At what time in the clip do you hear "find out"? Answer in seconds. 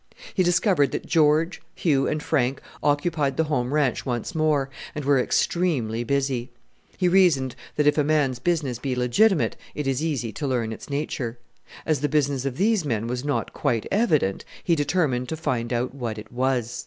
15.37-15.93